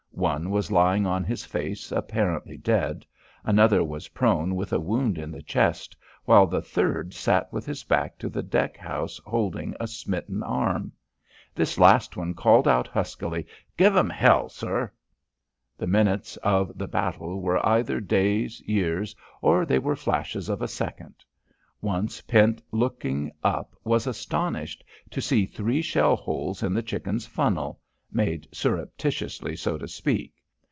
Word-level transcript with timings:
One 0.13 0.51
was 0.51 0.71
lying 0.71 1.07
on 1.07 1.23
his 1.23 1.45
face 1.45 1.91
apparently 1.91 2.55
dead; 2.55 3.07
another 3.43 3.83
was 3.83 4.09
prone 4.09 4.53
with 4.55 4.71
a 4.71 4.79
wound 4.79 5.17
in 5.17 5.31
the 5.31 5.41
chest, 5.41 5.95
while 6.25 6.45
the 6.45 6.61
third 6.61 7.11
sat 7.15 7.51
with 7.51 7.65
his 7.65 7.83
back 7.83 8.19
to 8.19 8.29
the 8.29 8.43
deck 8.43 8.77
house 8.77 9.19
holding 9.25 9.73
a 9.79 9.87
smitten 9.87 10.43
arm. 10.43 10.91
This 11.55 11.79
last 11.79 12.17
one 12.17 12.35
called 12.35 12.67
out 12.67 12.87
huskily, 12.87 13.47
"Give'm 13.77 14.11
hell, 14.11 14.47
sir." 14.47 14.91
The 15.75 15.87
minutes 15.87 16.37
of 16.37 16.77
the 16.77 16.87
battle 16.89 17.41
were 17.41 17.65
either 17.65 17.99
days, 17.99 18.61
years, 18.61 19.15
or 19.41 19.65
they 19.65 19.79
were 19.79 19.95
flashes 19.95 20.49
of 20.49 20.61
a 20.61 20.67
second. 20.67 21.15
Once 21.81 22.21
Pent 22.21 22.61
looking 22.71 23.31
up 23.43 23.75
was 23.83 24.05
astonished 24.05 24.83
to 25.09 25.19
see 25.19 25.47
three 25.47 25.81
shell 25.81 26.15
holes 26.15 26.61
in 26.61 26.75
the 26.75 26.83
Chicken's 26.83 27.25
funnel 27.25 27.79
made 28.13 28.45
surreptitiously, 28.51 29.55
so 29.55 29.77
to 29.77 29.87
speak.... 29.87 30.33